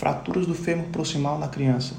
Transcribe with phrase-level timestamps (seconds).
[0.00, 1.92] Fraturas do fêmur proximal na criança.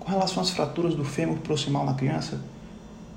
[0.00, 2.40] Com relação às fraturas do fêmur proximal na criança,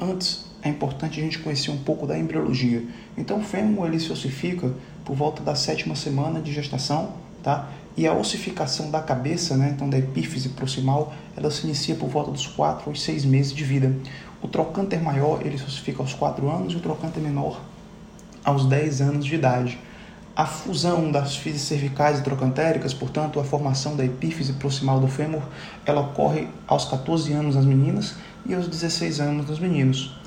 [0.00, 2.82] antes é importante a gente conhecer um pouco da embriologia.
[3.14, 4.72] Então, o fêmur ele se ossifica
[5.04, 7.12] por volta da sétima semana de gestação,
[7.42, 7.68] tá?
[7.94, 12.30] E a ossificação da cabeça, né, então da epífise proximal, ela se inicia por volta
[12.30, 13.94] dos 4 aos 6 meses de vida.
[14.40, 17.60] O trocânter maior, ele se ossifica aos 4 anos e o trocânter menor
[18.42, 19.78] aos 10 anos de idade.
[20.36, 25.42] A fusão das fises cervicais e trocantéricas, portanto, a formação da epífise proximal do fêmur,
[25.86, 30.18] ela ocorre aos 14 anos nas meninas e aos 16 anos nos meninos.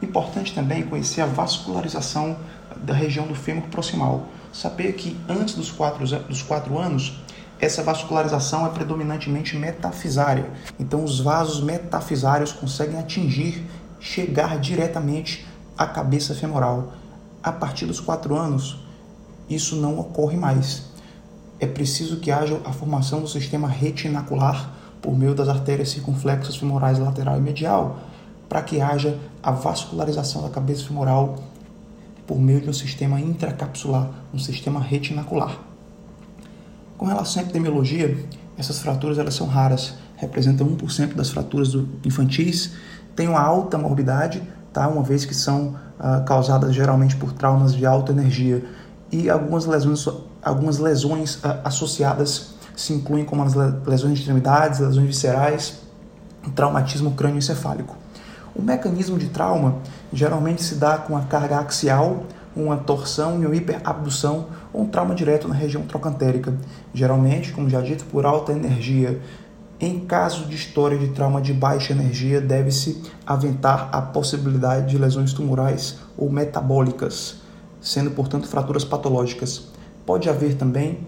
[0.00, 2.36] Importante também conhecer a vascularização
[2.76, 4.28] da região do fêmur proximal.
[4.52, 7.18] Saber que antes dos 4, dos quatro anos,
[7.58, 10.48] essa vascularização é predominantemente metafisária.
[10.78, 13.66] Então, os vasos metafisários conseguem atingir,
[13.98, 15.44] chegar diretamente
[15.76, 16.92] à cabeça femoral.
[17.42, 18.86] A partir dos 4 anos,
[19.48, 20.84] isso não ocorre mais.
[21.60, 26.98] É preciso que haja a formação do sistema retinacular por meio das artérias circunflexas femorais
[26.98, 28.00] lateral e medial,
[28.48, 31.36] para que haja a vascularização da cabeça femoral
[32.26, 35.58] por meio de um sistema intracapsular, um sistema retinacular.
[36.96, 38.16] Com relação à epidemiologia,
[38.56, 41.74] essas fraturas elas são raras, representam 1% das fraturas
[42.04, 42.72] infantis,
[43.14, 44.88] têm uma alta morbidade, tá?
[44.88, 48.64] uma vez que são ah, causadas geralmente por traumas de alta energia
[49.10, 50.06] e algumas lesões,
[50.42, 55.80] algumas lesões ah, associadas se incluem como as lesões de extremidades, lesões viscerais,
[56.54, 57.96] traumatismo crânioencefálico.
[58.54, 59.76] O mecanismo de trauma
[60.12, 65.14] geralmente se dá com a carga axial, uma torção e uma hiperabdução ou um trauma
[65.14, 66.54] direto na região trocantérica,
[66.92, 69.20] geralmente, como já dito, por alta energia.
[69.80, 75.32] Em caso de história de trauma de baixa energia, deve-se aventar a possibilidade de lesões
[75.32, 77.36] tumorais ou metabólicas,
[77.80, 79.68] sendo, portanto, fraturas patológicas.
[80.04, 81.00] Pode haver também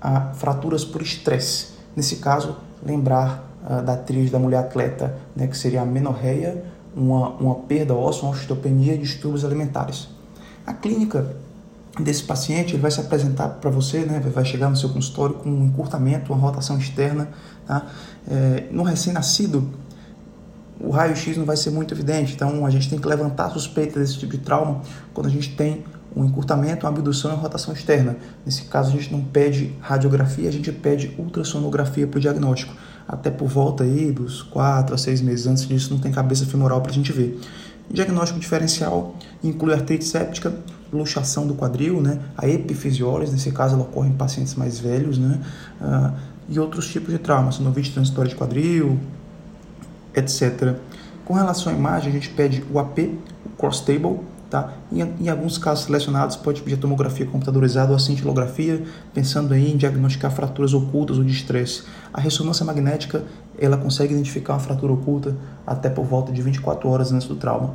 [0.00, 1.68] a fraturas por estresse.
[1.96, 6.64] Nesse caso, lembrar uh, da atriz da mulher atleta, né, que seria a menorreia,
[6.94, 10.08] uma, uma perda óssea, uma osteopenia e distúrbios alimentares.
[10.66, 11.36] A clínica
[11.98, 15.48] desse paciente ele vai se apresentar para você, né, vai chegar no seu consultório com
[15.48, 17.28] um encurtamento, uma rotação externa.
[17.66, 17.86] Tá?
[18.30, 19.68] É, no recém-nascido,
[20.80, 23.98] o raio-x não vai ser muito evidente, então a gente tem que levantar a suspeita
[23.98, 24.80] desse tipo de trauma
[25.12, 25.84] quando a gente tem
[26.14, 28.16] um encurtamento, uma abdução e uma rotação externa.
[28.44, 32.74] Nesse caso, a gente não pede radiografia, a gente pede ultrassonografia para o diagnóstico.
[33.06, 36.80] Até por volta aí dos 4 a 6 meses antes disso, não tem cabeça femoral
[36.80, 37.40] para a gente ver.
[37.90, 40.52] Diagnóstico diferencial inclui artrite séptica,
[40.92, 42.18] luxação do quadril, né?
[42.36, 45.40] a epifisiólise, nesse caso ela ocorre em pacientes mais velhos, né?
[45.80, 46.12] Uh,
[46.50, 48.98] e outros tipos de traumas, sinovite transitória de quadril,
[50.14, 50.76] etc.
[51.24, 52.98] Com relação à imagem, a gente pede o AP,
[53.44, 54.18] o cross table,
[54.50, 54.72] Tá?
[54.90, 58.82] Em, em, alguns casos selecionados, pode pedir tomografia computadorizada ou a cintilografia,
[59.12, 61.82] pensando em diagnosticar fraturas ocultas ou de estresse.
[62.14, 63.24] A ressonância magnética
[63.58, 65.36] ela consegue identificar uma fratura oculta
[65.66, 67.74] até por volta de 24 horas antes do trauma.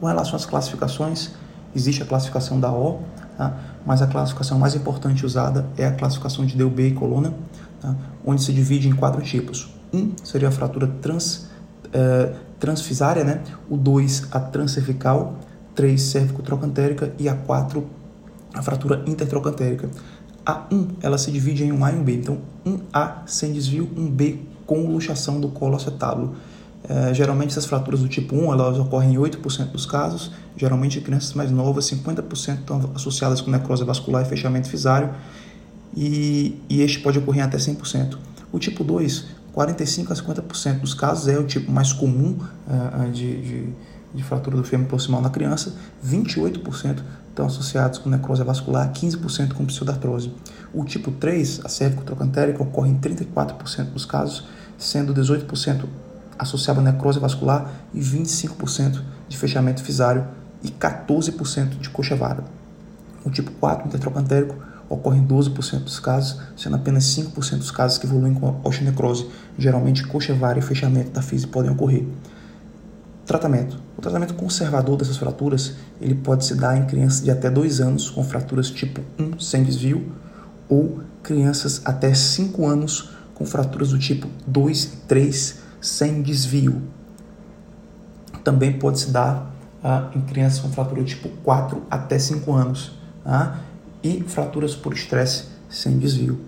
[0.00, 1.30] Com relação às classificações,
[1.76, 3.00] existe a classificação da O,
[3.36, 3.56] tá?
[3.86, 7.32] mas a classificação mais importante usada é a classificação de Delbey e coluna,
[7.80, 7.94] tá?
[8.26, 9.77] onde se divide em quatro tipos.
[9.92, 11.48] Um seria a fratura trans,
[11.92, 13.42] eh, transfisária, né?
[13.68, 15.38] o 2 a transcervical,
[15.74, 17.86] 3 cérvico-trocantérica e a 4
[18.54, 19.88] a fratura intertrocantérica.
[20.44, 23.52] A 1 ela se divide em um A e um B, então um A sem
[23.52, 26.34] desvio, um B com luxação do colo acetábulo.
[26.88, 31.02] É, geralmente essas fraturas do tipo 1 elas ocorrem em 8% dos casos, geralmente em
[31.02, 35.10] crianças mais novas, 50% estão associadas com necrose vascular e fechamento fisário,
[35.96, 38.16] e, e este pode ocorrer até 100%.
[38.52, 39.26] O tipo 2,
[39.58, 42.38] 45 a 50% dos casos é o tipo mais comum
[42.68, 43.72] uh, de, de
[44.14, 45.74] de fratura do fêmur proximal na criança,
[46.04, 50.32] 28% estão associados com necrose vascular, 15% com pseudartrose.
[50.72, 55.84] O tipo 3, a cérvico-trocantérica, ocorre em 34% dos casos, sendo 18%
[56.38, 60.26] associado a necrose vascular e 25% de fechamento fisário
[60.62, 62.44] e 14% de coxa vara.
[63.24, 64.56] O tipo 4, intertrocantérico,
[64.88, 69.28] ocorre em 12% dos casos, sendo apenas 5% dos casos que evoluem com osteonecrose.
[69.58, 72.06] Geralmente, coxa e fechamento da física podem ocorrer.
[73.26, 73.78] Tratamento.
[73.96, 78.08] O tratamento conservador dessas fraturas ele pode se dar em crianças de até 2 anos
[78.08, 80.10] com fraturas tipo 1 sem desvio
[80.66, 86.80] ou crianças até 5 anos com fraturas do tipo 2 e 3 sem desvio.
[88.42, 92.92] Também pode se dar ah, em crianças com fratura tipo 4 até 5 anos
[93.26, 93.58] ah,
[94.08, 96.40] e fraturas por estresse sem desvio.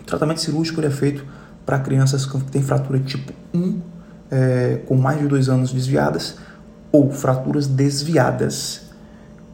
[0.00, 1.24] O tratamento cirúrgico é feito
[1.66, 3.80] para crianças que têm fratura tipo 1
[4.30, 6.36] é, com mais de dois anos desviadas
[6.90, 8.88] ou fraturas desviadas.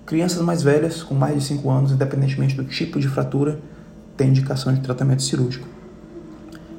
[0.06, 3.58] Crianças mais velhas, com mais de 5 anos, independentemente do tipo de fratura,
[4.16, 5.66] tem indicação de tratamento cirúrgico.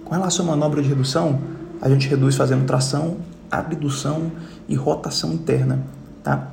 [0.06, 1.42] Com relação à manobra de redução,
[1.82, 3.18] a gente reduz fazendo tração,
[3.52, 4.32] abdução
[4.70, 5.80] e rotação interna,
[6.24, 6.52] tá?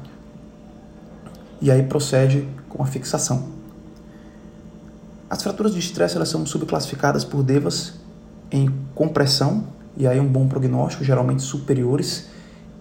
[1.60, 3.61] E aí procede com a fixação.
[5.32, 7.94] As fraturas de estresse elas são subclassificadas por Devas
[8.50, 9.64] em compressão,
[9.96, 12.26] e aí um bom prognóstico, geralmente superiores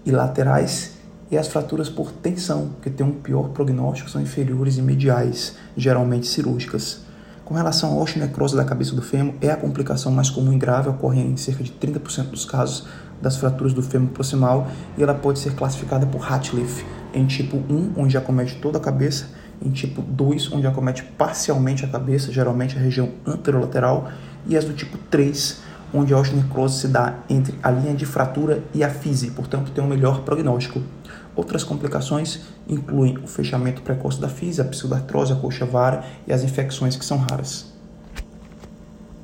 [0.04, 0.98] e laterais,
[1.30, 6.26] e as fraturas por tensão, que tem um pior prognóstico, são inferiores e mediais, geralmente
[6.26, 7.00] cirúrgicas.
[7.42, 10.90] Com relação à osteonecrose da cabeça do fêmur, é a complicação mais comum e grave,
[10.90, 12.86] ocorre em cerca de 30% dos casos
[13.22, 16.84] das fraturas do fêmur proximal e ela pode ser classificada por Hatliff
[17.14, 19.28] em tipo 1, onde acomete toda a cabeça,
[19.64, 24.10] em tipo 2, onde acomete parcialmente a cabeça, geralmente a região anterolateral,
[24.46, 25.60] e as do tipo 3,
[25.94, 29.82] onde a osteonecrose se dá entre a linha de fratura e a fise, portanto tem
[29.82, 30.82] um melhor prognóstico.
[31.34, 36.42] Outras complicações incluem o fechamento precoce da física, a pseudartrose, a coxa vara e as
[36.42, 37.71] infecções que são raras.